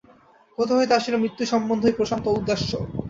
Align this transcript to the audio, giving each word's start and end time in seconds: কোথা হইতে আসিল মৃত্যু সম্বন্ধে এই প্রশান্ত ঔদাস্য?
কোথা 0.57 0.73
হইতে 0.77 0.93
আসিল 0.95 1.15
মৃত্যু 1.17 1.43
সম্বন্ধে 1.51 1.87
এই 1.89 1.97
প্রশান্ত 1.99 2.25
ঔদাস্য? 2.29 2.71